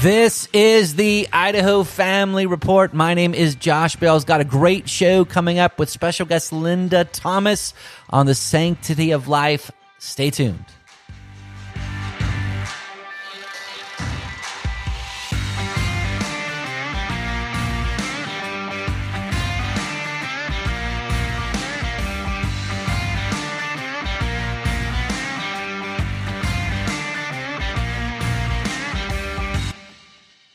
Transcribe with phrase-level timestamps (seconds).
[0.00, 2.94] This is the Idaho Family Report.
[2.94, 7.04] My name is Josh Bales got a great show coming up with special guest Linda
[7.04, 7.74] Thomas
[8.08, 9.72] on the sanctity of life.
[9.98, 10.64] Stay tuned.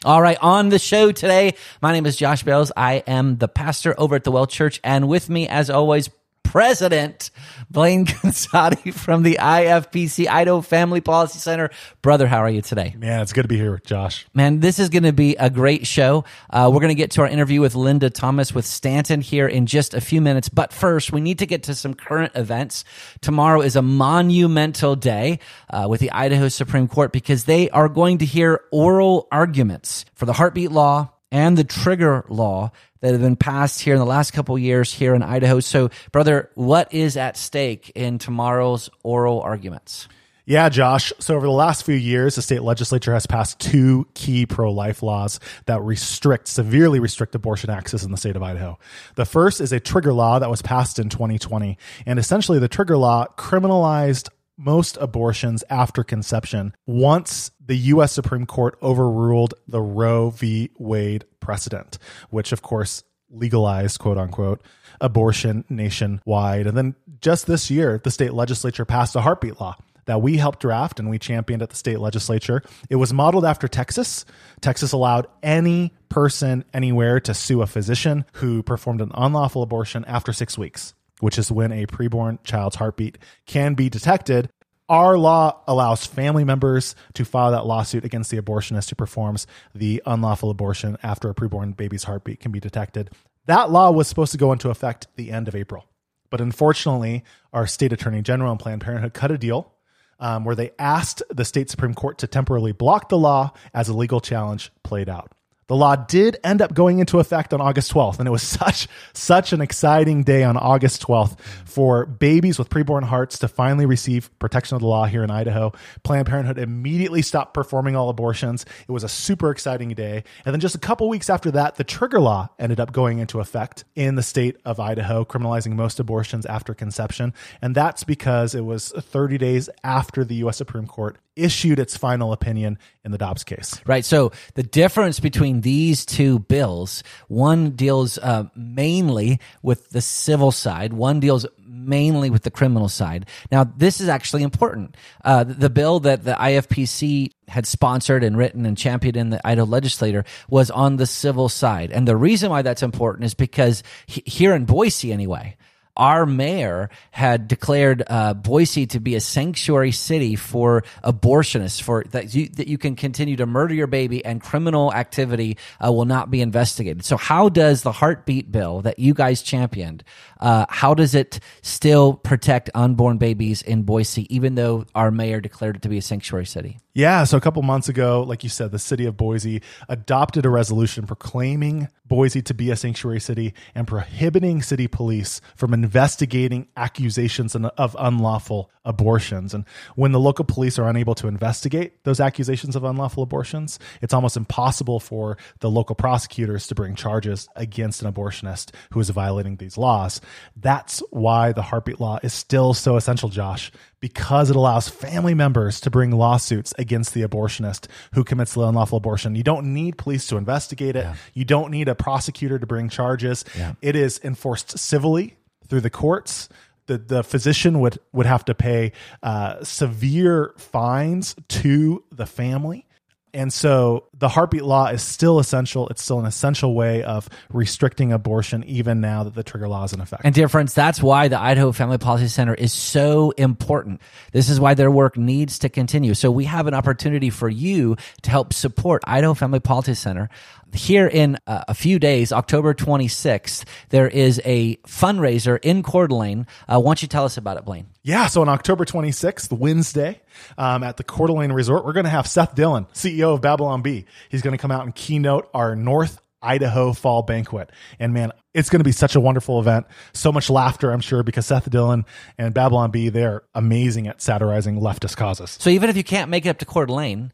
[0.06, 2.74] All right, on the show today, my name is Josh Bales.
[2.76, 6.10] I am the pastor over at the Well Church, and with me, as always,
[6.54, 7.32] President
[7.72, 11.72] Blaine Conzatti from the IFPC Idaho Family Policy Center.
[12.04, 12.94] Brother, how are you today?
[12.96, 14.28] Man, it's good to be here, Josh.
[14.36, 16.26] Man, this is going to be a great show.
[16.52, 19.66] Uh, we're going to get to our interview with Linda Thomas with Stanton here in
[19.66, 20.48] just a few minutes.
[20.48, 22.86] But first, we need to get to some current events.
[23.22, 25.40] Tomorrow is a monumental day
[25.72, 30.28] uh, with the Idaho Supreme Court because they are going to hear oral arguments for
[30.28, 34.32] the heartbeat law and the trigger law that have been passed here in the last
[34.32, 35.60] couple years here in Idaho.
[35.60, 40.08] So, brother, what is at stake in tomorrow's oral arguments?
[40.46, 41.12] Yeah, Josh.
[41.20, 45.40] So over the last few years, the state legislature has passed two key pro-life laws
[45.66, 48.78] that restrict, severely restrict abortion access in the state of Idaho.
[49.16, 51.78] The first is a trigger law that was passed in 2020.
[52.06, 58.12] And essentially the trigger law criminalized most abortions after conception once the U.S.
[58.12, 60.72] Supreme Court overruled the Roe v.
[60.78, 61.98] Wade precedent,
[62.30, 64.62] which of course legalized, quote unquote,
[65.02, 66.68] abortion nationwide.
[66.68, 69.76] And then just this year, the state legislature passed a heartbeat law
[70.06, 72.62] that we helped draft and we championed at the state legislature.
[72.90, 74.26] It was modeled after Texas.
[74.60, 80.34] Texas allowed any person anywhere to sue a physician who performed an unlawful abortion after
[80.34, 80.94] six weeks
[81.24, 84.50] which is when a preborn child's heartbeat can be detected.
[84.90, 90.04] Our law allows family members to file that lawsuit against the abortionist who performs the
[90.06, 93.10] unlawful abortion after a preborn baby's heartbeat can be detected.
[93.46, 95.86] That law was supposed to go into effect the end of April.
[96.30, 97.24] But unfortunately,
[97.54, 99.74] our state attorney general and Planned Parenthood cut a deal
[100.20, 103.94] um, where they asked the state Supreme Court to temporarily block the law as a
[103.94, 105.34] legal challenge played out.
[105.68, 108.88] The law did end up going into effect on August 12th, and it was such
[109.14, 114.30] such an exciting day on August 12th for babies with preborn hearts to finally receive
[114.40, 115.72] protection of the law here in Idaho.
[116.04, 118.66] Planned Parenthood immediately stopped performing all abortions.
[118.88, 120.24] It was a super exciting day.
[120.46, 123.40] And then just a couple weeks after that, the trigger law ended up going into
[123.40, 127.34] effect in the state of Idaho, criminalizing most abortions after conception.
[127.62, 132.34] And that's because it was 30 days after the US Supreme Court issued its final
[132.34, 133.80] opinion in the Dobbs case.
[133.86, 134.06] Right.
[134.06, 140.94] So the difference between these two bills, one deals uh, mainly with the civil side,
[140.94, 141.46] one deals
[141.84, 143.28] mainly with the criminal side.
[143.52, 144.96] Now, this is actually important.
[145.24, 149.68] Uh, the bill that the IFPC had sponsored and written and championed in the Idaho
[149.68, 151.92] legislature was on the civil side.
[151.92, 155.58] And the reason why that's important is because he, here in Boise, anyway,
[155.96, 162.34] our mayor had declared uh, Boise to be a sanctuary city for abortionists, for that
[162.34, 166.32] you, that you can continue to murder your baby and criminal activity uh, will not
[166.32, 167.06] be investigated.
[167.06, 170.04] So, how does the heartbeat bill that you guys championed?
[170.40, 175.78] Uh, how does it still protect unborn babies in Boise, even though our mayor declared
[175.78, 176.80] it to be a sanctuary city?
[176.94, 180.50] Yeah, so a couple months ago, like you said, the city of Boise adopted a
[180.50, 187.56] resolution proclaiming Boise to be a sanctuary city and prohibiting city police from investigating accusations
[187.56, 189.52] of unlawful abortions.
[189.52, 189.66] And
[189.96, 194.38] when the local police are unable to investigate those accusations of unlawful abortions, it's almost
[194.38, 199.76] impossible for the local prosecutors to bring charges against an abortionist who is violating these
[199.76, 200.22] laws.
[200.56, 203.72] That's why the heartbeat law is still so essential, Josh,
[204.04, 208.98] because it allows family members to bring lawsuits against the abortionist who commits the unlawful
[208.98, 209.34] abortion.
[209.34, 211.06] You don't need police to investigate it.
[211.06, 211.16] Yeah.
[211.34, 213.46] You don't need a prosecutor to bring charges.
[213.58, 213.76] Yeah.
[213.82, 215.38] It is enforced civilly
[215.70, 216.50] through the courts.
[216.88, 218.92] The, the physician would, would have to pay
[219.24, 222.86] uh, severe fines to the family.
[223.34, 225.90] And so the heartbeat law is still essential.
[225.90, 229.94] It's still an essential way of restricting abortion, even now that the trigger law is
[229.94, 230.22] in effect.
[230.24, 234.02] And dear friends, that's why the Idaho Family Policy Center is so important.
[234.32, 236.14] This is why their work needs to continue.
[236.14, 240.30] So we have an opportunity for you to help support Idaho Family Policy Center
[240.74, 246.48] here in uh, a few days, October 26th, there is a fundraiser in Coeur d'Alene.
[246.68, 247.88] Uh, why don't you tell us about it, Blaine?
[248.02, 250.22] Yeah, so on October 26th, Wednesday,
[250.58, 253.82] um, at the Coeur d'Alene Resort, we're going to have Seth Dillon, CEO of Babylon
[253.82, 254.06] Bee.
[254.30, 257.72] He's going to come out and keynote our North Idaho Fall Banquet.
[258.00, 259.88] And man, it's going to be such a wonderful event.
[260.14, 262.06] So much laughter, I'm sure, because Seth Dillon
[262.38, 265.58] and Babylon Bee, they're amazing at satirizing leftist causes.
[265.60, 267.32] So even if you can't make it up to Coeur d'Alene,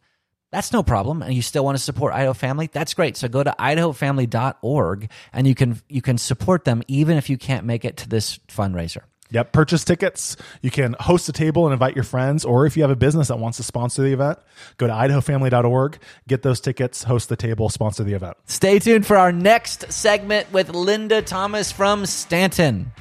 [0.52, 3.44] that's no problem and you still want to support idaho family that's great so go
[3.44, 7.98] to idahofamily.org and you can you can support them even if you can't make it
[7.98, 9.02] to this fundraiser
[9.32, 9.52] Yep.
[9.52, 10.36] Purchase tickets.
[10.64, 13.28] You can host a table and invite your friends, or if you have a business
[13.28, 14.40] that wants to sponsor the event,
[14.78, 18.38] go to idahofamily.org, get those tickets, host the table, sponsor the event.
[18.46, 22.92] stay tuned for our next segment with linda thomas from stanton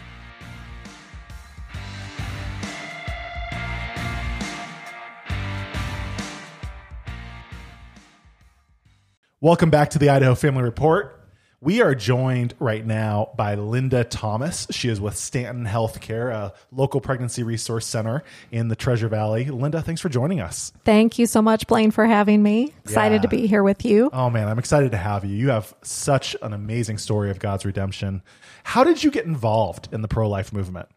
[9.41, 11.15] Welcome back to the Idaho Family Report.
[11.61, 14.67] We are joined right now by Linda Thomas.
[14.71, 19.45] She is with Stanton Healthcare, a local pregnancy resource center in the Treasure Valley.
[19.47, 20.73] Linda, thanks for joining us.
[20.85, 22.73] Thank you so much, Blaine, for having me.
[22.85, 23.23] Excited Yeah.
[23.23, 24.11] to be here with you.
[24.13, 25.35] Oh man, I'm excited to have you.
[25.37, 28.23] You have such an amazing story of God's redemption.
[28.63, 30.89] How did you get involved in the pro life movement?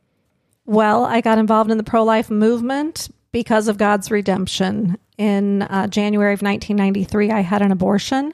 [0.65, 4.97] Well, I got involved in the pro life movement because of God's redemption.
[5.17, 8.33] In uh, January of 1993, I had an abortion,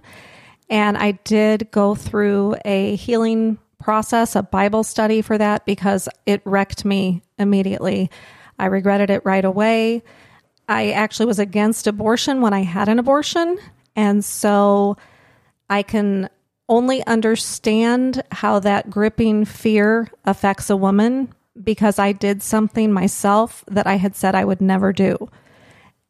[0.69, 6.41] and I did go through a healing process, a Bible study for that because it
[6.45, 8.09] wrecked me immediately.
[8.57, 10.03] I regretted it right away.
[10.67, 13.57] I actually was against abortion when I had an abortion.
[13.95, 14.97] And so
[15.69, 16.29] I can
[16.69, 23.87] only understand how that gripping fear affects a woman because I did something myself that
[23.87, 25.29] I had said I would never do.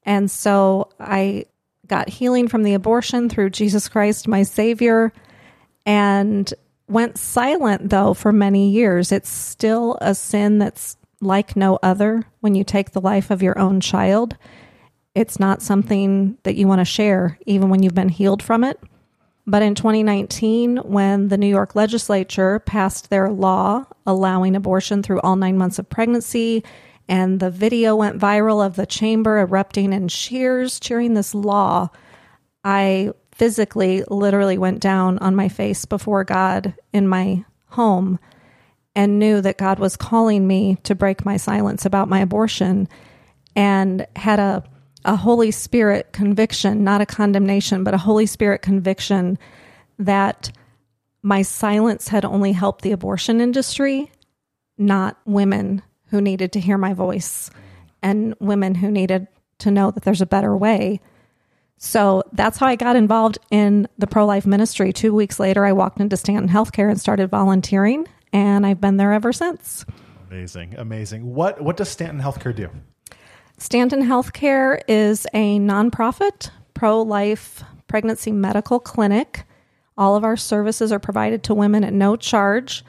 [0.04, 1.46] And so I
[1.88, 5.14] got healing from the abortion through Jesus Christ, my Savior,
[5.86, 6.54] and
[6.88, 9.12] went silent though for many years.
[9.12, 13.58] It's still a sin that's like no other when you take the life of your
[13.58, 14.38] own child.
[15.16, 18.80] It's not something that you want to share, even when you've been healed from it.
[19.50, 25.38] But in 2019, when the New York legislature passed their law allowing abortion through all
[25.38, 26.66] nine months of pregnancy,
[27.08, 31.90] and the video went viral of the chamber erupting in cheers cheering this law,
[32.66, 38.20] I physically, literally went down on my face before God in my home
[38.96, 42.90] and knew that God was calling me to break my silence about my abortion
[43.56, 44.64] and had a
[45.06, 49.38] a Holy Spirit conviction, not a condemnation, but a Holy Spirit conviction
[50.00, 50.52] that
[51.24, 54.12] my silence had only helped the abortion industry,
[54.78, 57.50] not women who needed to hear my voice
[58.02, 59.28] and women who needed
[59.60, 61.02] to know that there's a better way.
[61.78, 64.94] So that's how I got involved in the pro life ministry.
[64.94, 69.14] Two weeks later, I walked into Stanton Healthcare and started volunteering, and I've been there
[69.14, 69.86] ever since.
[70.30, 71.34] Amazing, amazing.
[71.34, 72.70] What what does Stanton Healthcare do?
[73.60, 79.46] Stanton Healthcare is a nonprofit pro life pregnancy medical clinic.
[79.98, 82.86] All of our services are provided to women at no charge,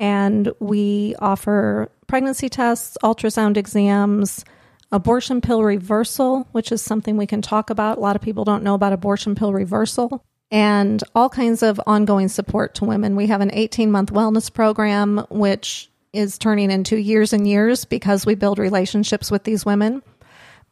[0.00, 4.44] and we offer pregnancy tests, ultrasound exams,
[4.90, 7.98] abortion pill reversal, which is something we can talk about.
[7.98, 10.24] A lot of people don't know about abortion pill reversal.
[10.50, 13.14] And all kinds of ongoing support to women.
[13.14, 18.26] We have an 18 month wellness program, which is turning into years and years because
[18.26, 20.02] we build relationships with these women.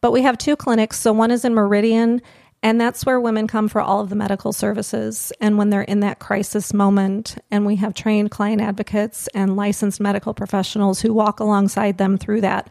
[0.01, 0.99] But we have two clinics.
[0.99, 2.23] So one is in Meridian,
[2.63, 5.33] and that's where women come for all of the medical services.
[5.41, 10.01] And when they're in that crisis moment, and we have trained client advocates and licensed
[10.01, 12.69] medical professionals who walk alongside them through that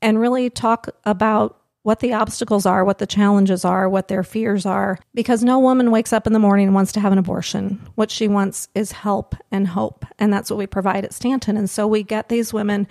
[0.00, 4.66] and really talk about what the obstacles are, what the challenges are, what their fears
[4.66, 7.80] are, because no woman wakes up in the morning and wants to have an abortion.
[7.94, 10.04] What she wants is help and hope.
[10.18, 11.56] And that's what we provide at Stanton.
[11.56, 12.86] And so we get these women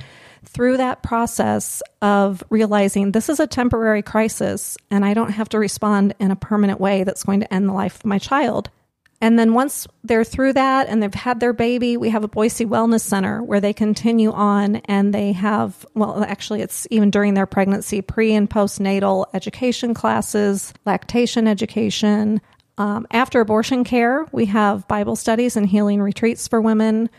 [0.46, 5.60] through that process of realizing this is a temporary crisis and I don't have to
[5.60, 8.70] respond in a permanent way that's going to end the life of my child.
[9.19, 12.65] And then once they're through that and they've had their baby, we have a Boise
[12.65, 17.47] Wellness Center where they continue on and they have, well, actually, it's even during their
[17.47, 22.41] pregnancy, pre and postnatal education classes, lactation education.
[22.77, 27.09] Um, after abortion care, we have Bible studies and healing retreats for women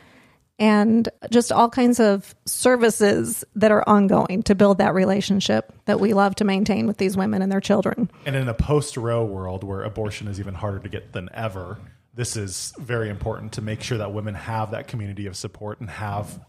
[0.58, 6.14] and just all kinds of services that are ongoing to build that relationship that we
[6.14, 8.10] love to maintain with these women and their children.
[8.26, 11.78] And in a post Roe world where abortion is even harder to get than ever,
[12.14, 15.88] this is very important to make sure that women have that community of support and
[15.88, 16.40] have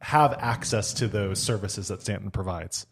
[0.00, 2.86] have access to those services that Stanton provides.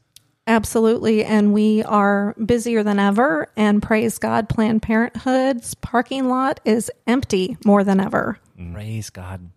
[0.46, 1.24] Absolutely.
[1.24, 3.50] And we are busier than ever.
[3.56, 8.38] And praise God, Planned Parenthood's parking lot is empty more than ever.
[8.72, 9.50] Praise God.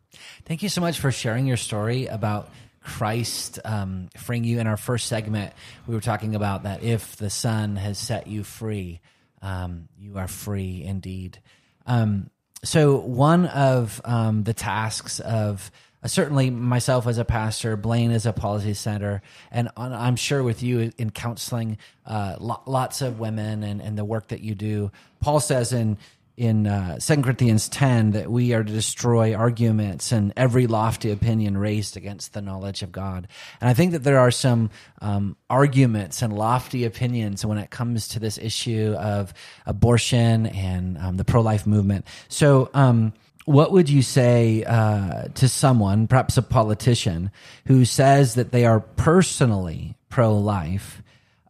[0.46, 2.50] Thank you so much for sharing your story about
[2.82, 4.60] Christ um, freeing you.
[4.60, 5.54] In our first segment,
[5.88, 9.02] we were talking about that if the Son has set you free,
[9.42, 11.40] um, you are free indeed.
[11.86, 12.30] Um,
[12.64, 15.70] so, one of um, the tasks of
[16.02, 19.22] uh, certainly myself as a pastor, Blaine as a policy center,
[19.52, 23.98] and on, I'm sure with you in counseling uh, lo- lots of women and, and
[23.98, 24.92] the work that you do.
[25.20, 25.98] Paul says in
[26.38, 31.58] in uh, 2 Corinthians 10 that we are to destroy arguments and every lofty opinion
[31.58, 33.28] raised against the knowledge of God.
[33.60, 34.70] And I think that there are some
[35.02, 39.34] um, arguments and lofty opinions when it comes to this issue of
[39.66, 42.06] abortion and um, the pro life movement.
[42.30, 43.14] So, um,
[43.46, 47.32] what would you say uh, to someone, perhaps a politician,
[47.66, 51.02] who says that they are personally pro life?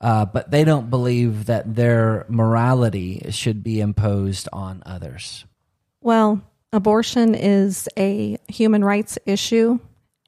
[0.02, 5.46] Uh, but they don't believe that their morality should be imposed on others.
[6.02, 9.80] Well, abortion is a human rights issue,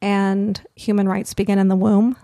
[0.01, 2.15] and human rights begin in the womb.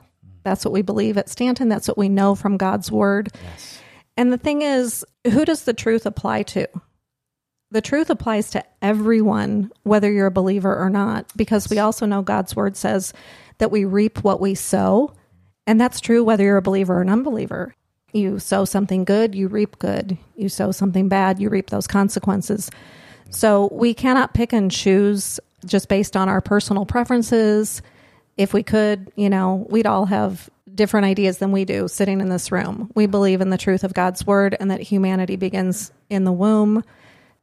[0.44, 1.70] That's what we believe at Stanton.
[1.70, 3.30] That's what we know from God's word.
[3.44, 3.80] Yes.
[4.18, 6.68] And the thing is, who does the truth apply to?
[7.72, 12.22] The truth applies to everyone, whether you're a believer or not, because we also know
[12.22, 13.12] God's word says
[13.58, 15.14] that we reap what we sow.
[15.68, 17.74] And that's true whether you're a believer or an unbeliever.
[18.14, 20.18] You sow something good, you reap good.
[20.36, 22.70] You sow something bad, you reap those consequences.
[23.30, 27.82] So we cannot pick and choose just based on our personal preferences.
[28.38, 32.30] If we could, you know, we'd all have different ideas than we do sitting in
[32.30, 32.92] this room.
[32.96, 36.84] We believe in the truth of God's word and that humanity begins in the womb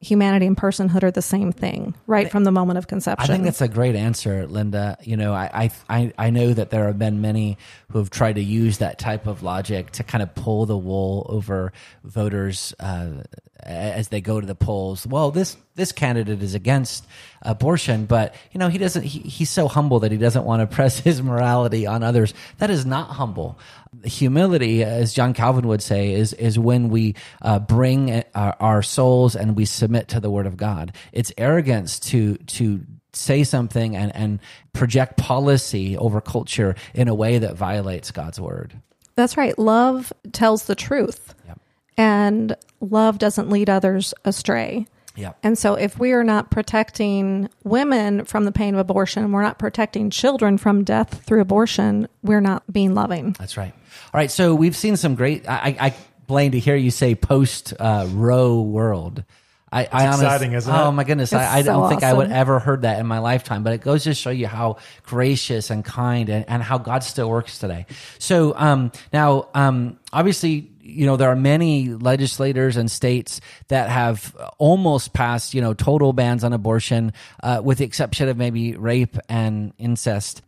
[0.02, 3.30] humanity and personhood are the same thing right from the moment of conception.
[3.30, 4.98] I think that's a great answer, Linda.
[5.02, 7.56] You know, I, I, I know that there have been many
[7.90, 11.26] who have tried to use that type of logic to kind of pull the wool
[11.28, 13.22] over voters uh,
[13.62, 15.06] as they go to the polls.
[15.06, 17.06] Well, this this candidate is against
[17.42, 19.02] abortion, but you know he doesn't.
[19.02, 22.34] He, he's so humble that he doesn't want to press his morality on others.
[22.58, 23.58] That is not humble.
[24.04, 29.36] Humility, as John Calvin would say, is is when we uh, bring our, our souls
[29.36, 30.94] and we submit to the Word of God.
[31.12, 34.40] It's arrogance to to say something and, and
[34.72, 38.74] project policy over culture in a way that violates God's word.
[39.14, 39.58] That's right.
[39.58, 41.34] Love tells the truth.
[41.46, 41.60] Yep.
[41.96, 44.86] And love doesn't lead others astray.
[45.14, 45.32] Yeah.
[45.42, 49.58] And so if we are not protecting women from the pain of abortion, we're not
[49.58, 53.36] protecting children from death through abortion, we're not being loving.
[53.38, 53.72] That's right.
[53.72, 54.30] All right.
[54.30, 55.94] So we've seen some great, I, I
[56.26, 59.24] Blaine, to hear you say post uh, Roe world.
[59.70, 60.92] I, I honestly, exciting, isn't oh it?
[60.92, 63.62] my goodness, I, I, don't think I would ever heard that in my lifetime.
[63.62, 67.30] But it goes to show you how gracious and kind and, and how God still
[67.30, 67.86] works today.
[68.18, 74.36] So um, now, um, obviously, you know there are many legislators and states that have
[74.58, 77.12] almost passed you know total bans on abortion,
[77.42, 80.42] uh, with the exception of maybe rape and incest.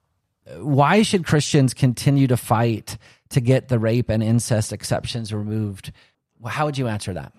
[0.59, 2.99] Why should Christians continue to fight
[3.31, 5.93] to get the rape and incest exceptions removed?
[6.45, 7.33] How would you answer that?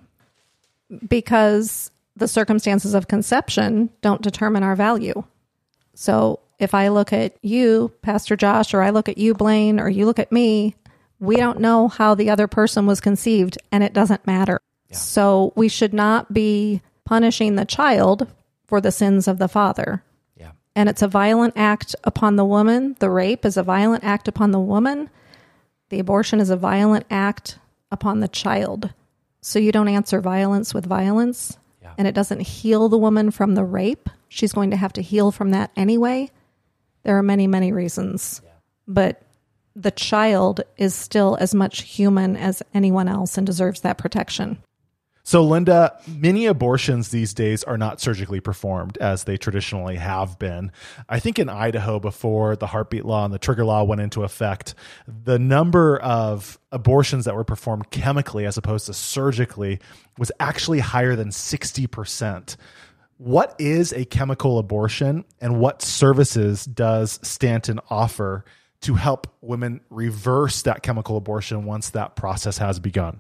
[1.07, 5.23] because the circumstances of conception don't determine our value.
[5.93, 9.89] So if I look at you, Pastor Josh, or I look at you, Blaine, or
[9.89, 10.75] you look at me,
[11.25, 14.59] we don't know how the other person was conceived and it doesn't matter.
[14.89, 14.97] Yeah.
[14.97, 18.27] So we should not be punishing the child
[18.65, 20.03] for the sins of the father.
[20.37, 20.51] Yeah.
[20.75, 22.95] And it's a violent act upon the woman.
[22.99, 25.09] The rape is a violent act upon the woman.
[25.89, 27.59] The abortion is a violent act
[27.91, 28.93] upon the child.
[29.41, 31.57] So you don't answer violence with violence.
[31.81, 31.93] Yeah.
[31.97, 34.09] And it doesn't heal the woman from the rape.
[34.27, 36.31] She's going to have to heal from that anyway.
[37.03, 38.41] There are many, many reasons.
[38.43, 38.49] Yeah.
[38.87, 39.21] But
[39.75, 44.57] the child is still as much human as anyone else and deserves that protection.
[45.27, 50.71] So, Linda, many abortions these days are not surgically performed as they traditionally have been.
[51.09, 54.75] I think in Idaho, before the heartbeat law and the trigger law went into effect,
[55.07, 59.79] the number of abortions that were performed chemically as opposed to surgically
[60.19, 62.55] was actually higher than 60%.
[63.17, 68.45] What is a chemical abortion and what services does Stanton offer
[68.85, 73.19] to help women reverse that chemical abortion once that process has begun?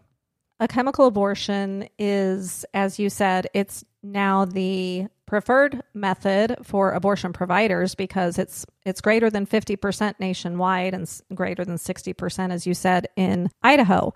[0.59, 7.95] A chemical abortion is, as you said, it's now the preferred method for abortion providers
[7.95, 13.49] because it's it's greater than 50% nationwide and greater than 60% as you said in
[13.63, 14.13] Idaho.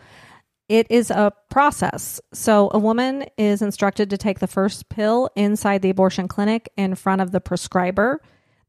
[0.70, 2.22] It is a process.
[2.32, 6.94] So a woman is instructed to take the first pill inside the abortion clinic in
[6.94, 8.22] front of the prescriber.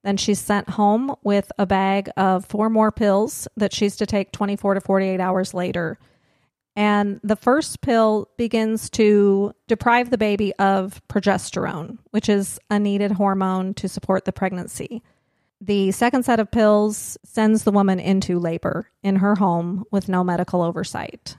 [0.03, 4.33] Then she's sent home with a bag of four more pills that she's to take
[4.33, 5.99] 24 to 48 hours later.
[6.77, 13.13] And the first pill begins to deprive the baby of progesterone, which is a needed
[13.13, 15.03] hormone to support the pregnancy.
[15.61, 20.25] The second set of pills sends the woman into labor in her home with no
[20.25, 21.37] medical oversight.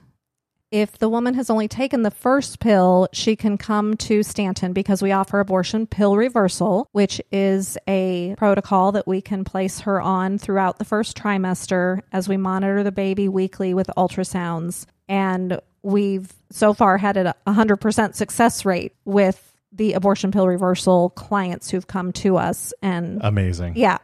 [0.72, 5.02] If the woman has only taken the first pill, she can come to Stanton because
[5.02, 10.38] we offer abortion pill reversal, which is a protocol that we can place her on
[10.38, 14.86] throughout the first trimester as we monitor the baby weekly with ultrasounds.
[15.10, 21.70] And we've so far had a 100% success rate with the abortion pill reversal clients
[21.70, 22.72] who've come to us.
[22.80, 23.74] And Amazing.
[23.76, 23.98] yeah.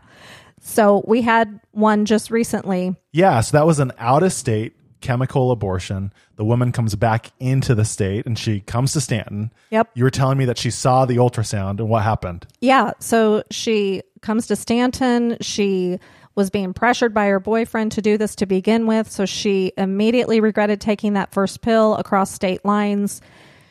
[0.61, 2.95] So we had one just recently.
[3.13, 6.13] Yeah, so that was an out of state chemical abortion.
[6.37, 9.53] The woman comes back into the state and she comes to Stanton.
[9.71, 9.91] Yep.
[9.95, 12.47] You were telling me that she saw the ultrasound and what happened?
[12.61, 12.93] Yeah.
[12.99, 15.37] So she comes to Stanton.
[15.41, 15.99] She
[16.35, 19.11] was being pressured by her boyfriend to do this to begin with.
[19.11, 23.21] So she immediately regretted taking that first pill across state lines.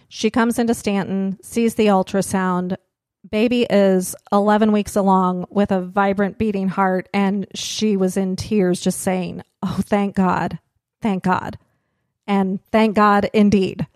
[0.10, 2.76] She comes into Stanton, sees the ultrasound.
[3.30, 7.10] Baby is 11 weeks along with a vibrant beating heart.
[7.14, 10.60] And she was in tears, just saying, Oh, thank God.
[11.02, 11.58] Thank God.
[12.26, 13.88] And thank God indeed.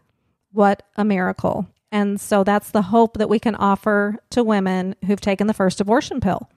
[0.51, 1.67] What a miracle.
[1.91, 5.81] And so that's the hope that we can offer to women who've taken the first
[5.81, 6.49] abortion pill.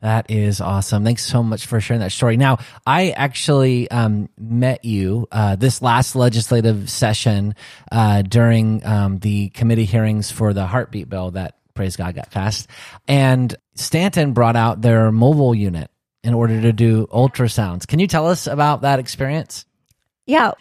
[0.00, 1.04] That is awesome.
[1.04, 2.38] Thanks so much for sharing that story.
[2.38, 7.54] Now, I actually um, met you uh, this last legislative session
[7.92, 12.68] uh, during um, the committee hearings for the heartbeat bill that, praise God, got passed.
[13.06, 15.90] And Stanton brought out their mobile unit
[16.22, 17.86] in order to do ultrasounds.
[17.86, 19.66] Can you tell us about that experience?
[20.26, 20.52] Yeah,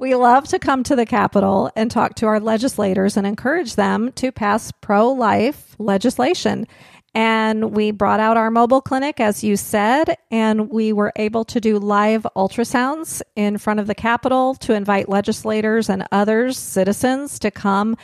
[0.00, 4.12] we love to come to the Capitol and talk to our legislators and encourage them
[4.12, 6.66] to pass pro life legislation.
[7.14, 11.60] And we brought out our mobile clinic, as you said, and we were able to
[11.60, 17.52] do live ultrasounds in front of the Capitol to invite legislators and others, citizens, to
[17.52, 17.96] come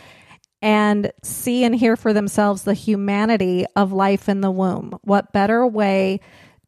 [0.63, 4.97] and see and hear for themselves the humanity of life in the womb.
[5.03, 6.21] What better way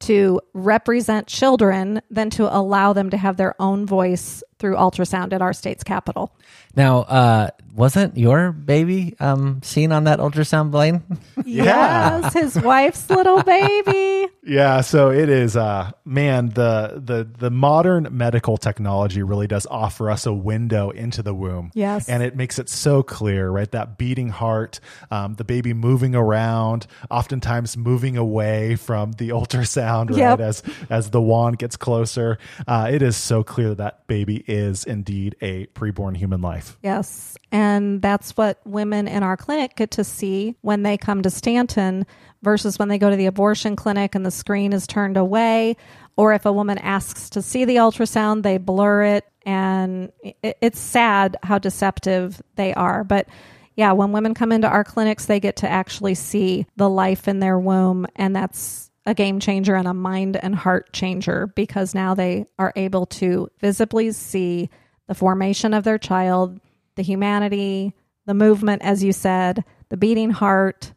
[0.03, 5.43] to represent children than to allow them to have their own voice through ultrasound at
[5.43, 6.33] our state's capital.
[6.77, 11.03] Now, uh, wasn't your baby um, seen on that ultrasound Blaine?
[11.45, 12.21] Yeah.
[12.21, 14.29] Yes, his wife's little baby.
[14.45, 20.09] Yeah, so it is uh man, the the the modern medical technology really does offer
[20.09, 21.73] us a window into the womb.
[21.75, 22.09] Yes.
[22.09, 23.69] And it makes it so clear, right?
[23.73, 24.79] That beating heart,
[25.11, 30.19] um, the baby moving around, oftentimes moving away from the ultrasound, right?
[30.19, 30.41] Yep.
[30.41, 32.39] As as the wand gets closer.
[32.69, 36.77] Uh, it is so clear that that baby is indeed a preborn human life.
[36.83, 37.39] Yes.
[37.51, 42.07] And that's what women in our clinic get to see when they come to Stanton
[42.43, 45.79] versus when they go to the abortion clinic and the screen is turned away.
[46.17, 49.25] Or if a woman asks to see the ultrasound, they blur it.
[49.47, 50.13] And
[50.43, 53.05] it's sad how deceptive they are.
[53.05, 53.29] But
[53.75, 57.41] yeah, when women come into our clinics, they get to actually see the life in
[57.41, 58.07] their womb.
[58.17, 62.73] And that's a game changer and a mind and heart changer because now they are
[62.77, 64.71] able to visibly see
[65.09, 66.61] the formation of their child,
[66.95, 67.95] the humanity,
[68.27, 70.93] the movement, as you said, the beating heart,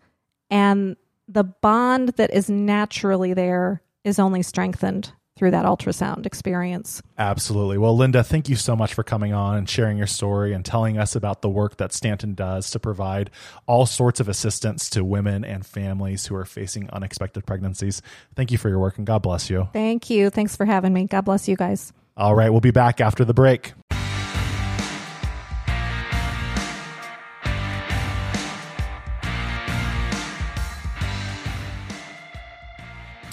[0.50, 0.96] and
[1.28, 7.02] the bond that is naturally there is only strengthened through that ultrasound experience.
[7.18, 7.78] Absolutely.
[7.78, 10.98] Well, Linda, thank you so much for coming on and sharing your story and telling
[10.98, 13.30] us about the work that Stanton does to provide
[13.68, 18.02] all sorts of assistance to women and families who are facing unexpected pregnancies.
[18.36, 19.68] Thank you for your work and God bless you.
[19.74, 20.30] Thank you.
[20.30, 21.06] Thanks for having me.
[21.06, 21.92] God bless you guys.
[22.18, 23.74] All right, we'll be back after the break.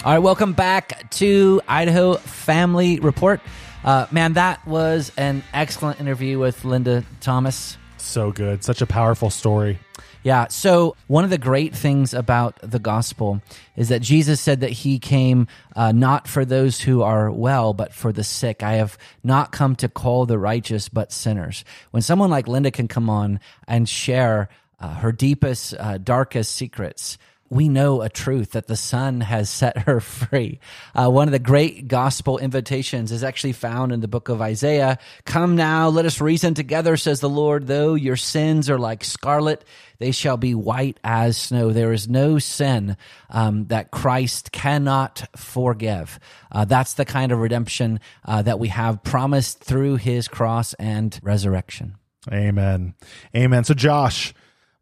[0.05, 3.39] All right, welcome back to Idaho Family Report.
[3.85, 7.77] Uh, man, that was an excellent interview with Linda Thomas.
[7.99, 8.65] So good.
[8.65, 9.79] Such a powerful story.
[10.23, 10.49] Yeah.
[10.49, 13.41] So one of the great things about the gospel
[13.77, 17.93] is that Jesus said that he came uh, not for those who are well, but
[17.93, 18.61] for the sick.
[18.61, 21.63] I have not come to call the righteous, but sinners.
[21.91, 23.39] When someone like Linda can come on
[23.69, 24.49] and share
[24.81, 27.17] uh, her deepest, uh, darkest secrets,
[27.53, 30.59] we know a truth that the Son has set her free.
[30.95, 34.97] Uh, one of the great gospel invitations is actually found in the book of Isaiah.
[35.25, 37.67] Come now, let us reason together, says the Lord.
[37.67, 39.63] Though your sins are like scarlet,
[39.99, 41.71] they shall be white as snow.
[41.71, 42.97] There is no sin
[43.29, 46.19] um, that Christ cannot forgive.
[46.51, 51.19] Uh, that's the kind of redemption uh, that we have promised through his cross and
[51.23, 51.95] resurrection.
[52.31, 52.95] Amen.
[53.35, 53.63] Amen.
[53.63, 54.33] So, Josh,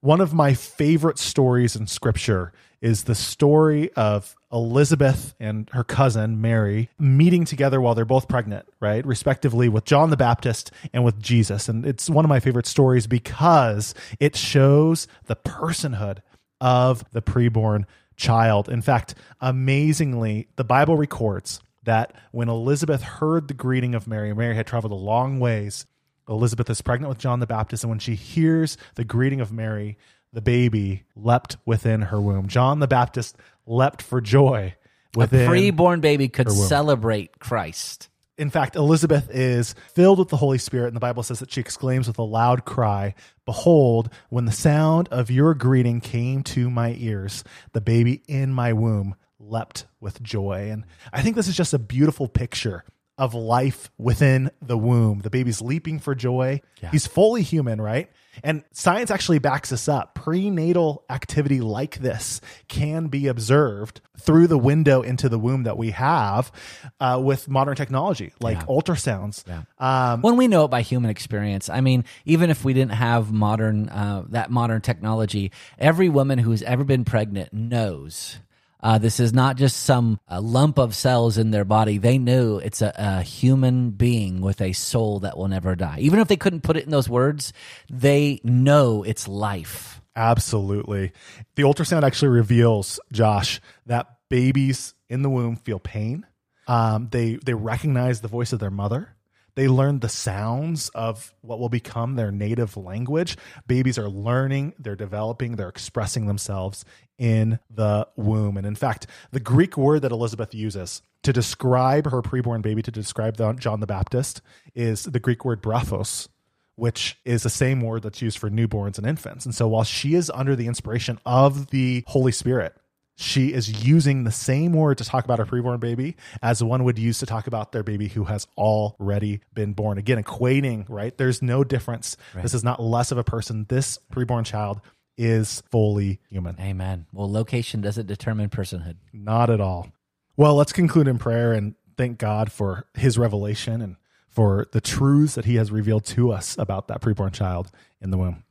[0.02, 6.42] one of my favorite stories in scripture is the story of Elizabeth and her cousin
[6.42, 9.06] Mary meeting together while they're both pregnant, right?
[9.06, 11.70] Respectively with John the Baptist and with Jesus.
[11.70, 16.20] And it's one of my favorite stories because it shows the personhood
[16.60, 17.86] of the preborn
[18.18, 18.68] child.
[18.68, 24.56] In fact, amazingly, the Bible records that when Elizabeth heard the greeting of Mary, Mary
[24.56, 25.86] had traveled a long ways.
[26.32, 29.98] Elizabeth is pregnant with John the Baptist, and when she hears the greeting of Mary,
[30.34, 32.48] the baby leapt within her womb.
[32.48, 34.76] John the Baptist leapt for joy
[35.16, 38.10] within a preborn baby could celebrate Christ.
[38.38, 41.62] In fact, Elizabeth is filled with the Holy Spirit, and the Bible says that she
[41.62, 43.14] exclaims with a loud cry,
[43.46, 48.74] Behold, when the sound of your greeting came to my ears, the baby in my
[48.74, 50.70] womb leapt with joy.
[50.72, 52.84] And I think this is just a beautiful picture
[53.22, 55.20] of life within the womb.
[55.20, 56.62] The baby's leaping for joy.
[56.92, 58.10] He's fully human, right?
[58.44, 60.16] And science actually backs us up.
[60.16, 65.92] Prenatal activity like this can be observed through the window into the womb that we
[65.92, 66.52] have
[67.00, 68.66] uh, with modern technology, like Yeah.
[68.66, 69.44] ultrasounds.
[69.78, 73.32] Um, when we know it by human experience i mean even if we didn't have
[73.32, 78.40] modern uh, that modern technology every woman who's ever been pregnant knows
[78.84, 82.58] uh, this is not just some uh, lump of cells in their body they knew
[82.58, 86.38] it's a, a human being with a soul that will never die even if they
[86.38, 87.54] couldn't put it in those words
[87.90, 91.14] they know it's life Absolutely.
[91.56, 96.26] The ultrasound actually reveals, Josh, that babies in the womb feel pain.
[96.68, 99.16] Um, they they recognize the voice of their mother.
[99.56, 103.38] They learn the sounds of what will become their native language.
[103.68, 106.86] Babies are learning, they're developing, they're expressing themselves
[107.18, 108.58] in the womb.
[108.58, 112.92] And in fact, the Greek word that Elizabeth uses to describe her preborn baby, to
[112.92, 114.42] describe John the Baptist,
[114.74, 116.30] is the Greek word brephos,
[116.76, 119.46] which is the same word that's used for newborns and infants.
[119.46, 122.76] And so while she is under the inspiration of the Holy Spirit,
[123.22, 126.98] she is using the same word to talk about her preborn baby as one would
[126.98, 129.98] use to talk about their baby who has already been born.
[129.98, 131.16] Again, equating, right?
[131.18, 132.18] There's no difference.
[132.36, 133.66] This is not less of a person.
[133.70, 134.82] This preborn child
[135.18, 136.56] is fully human.
[136.60, 139.92] amen well location doesn't determine personhood Not at all.
[140.38, 143.98] Well, let's conclude in prayer and thank God for his revelation and
[144.30, 148.18] for the truths that he has revealed to us about that preborn child in the
[148.18, 148.44] womb.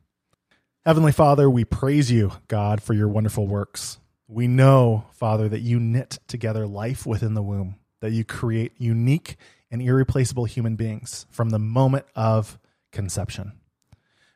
[0.85, 3.99] Heavenly Father, we praise you, God, for your wonderful works.
[4.31, 9.35] We know, Father, that you knit together life within the womb, that you create unique
[9.69, 12.57] and irreplaceable human beings from the moment of
[12.93, 13.51] conception.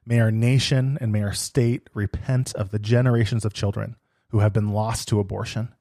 [0.05, 3.95] May our nation and may our state repent of the generations of children
[4.31, 5.73] who have been lost to abortion.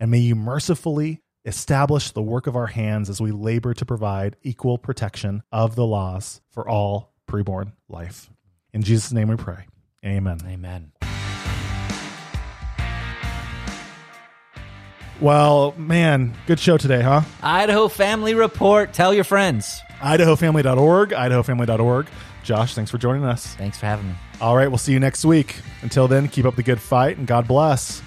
[0.00, 4.36] And may you mercifully establish the work of our hands as we labor to provide
[4.42, 8.30] equal protection of the laws for all preborn life.
[8.72, 9.66] In Jesus' name we pray.
[10.02, 10.38] Amen.
[10.46, 10.92] amen
[15.20, 17.22] Well, man, good show today, huh?
[17.42, 22.06] idaho family report tell your friends IdahoFamily.org, IdahoFamily.org.
[22.44, 23.46] Josh, thanks for joining us.
[23.56, 25.56] thanks for having me All right, we'll see you next week.
[25.82, 28.00] Until then, keep up the good fight and God bless.